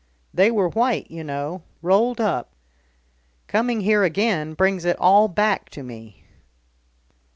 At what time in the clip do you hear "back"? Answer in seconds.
5.27-5.69